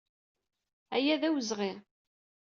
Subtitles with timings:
[0.95, 1.71] Aya d awezɣi.